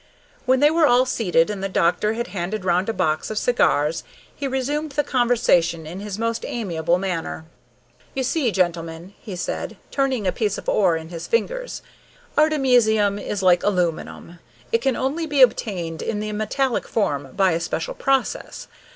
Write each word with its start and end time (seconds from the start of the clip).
When 0.47 0.61
they 0.61 0.71
were 0.71 0.87
all 0.87 1.05
seated, 1.05 1.51
and 1.51 1.63
the 1.63 1.69
doctor 1.69 2.13
had 2.13 2.25
handed 2.29 2.65
round 2.65 2.89
a 2.89 2.91
box 2.93 3.29
of 3.29 3.37
cigars, 3.37 4.03
he 4.35 4.47
resumed 4.47 4.93
the 4.93 5.03
conversation 5.03 5.85
in 5.85 5.99
his 5.99 6.17
most 6.17 6.43
amiable 6.43 6.97
manner. 6.97 7.45
"You 8.15 8.23
see, 8.23 8.49
gentlemen," 8.51 9.13
he 9.21 9.35
said, 9.35 9.77
turning 9.91 10.25
a 10.25 10.31
piece 10.31 10.57
of 10.57 10.67
ore 10.67 10.97
in 10.97 11.09
his 11.09 11.27
fingers, 11.27 11.83
"artemisium 12.35 13.19
is 13.19 13.43
like 13.43 13.61
aluminum. 13.61 14.39
It 14.71 14.79
can 14.81 14.95
only 14.95 15.27
be 15.27 15.43
obtained 15.43 16.01
in 16.01 16.19
the 16.19 16.31
metallic 16.31 16.87
form 16.87 17.33
by 17.35 17.51
a 17.51 17.59
special 17.59 17.93
process. 17.93 18.67